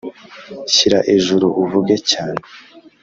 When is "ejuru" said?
1.15-1.47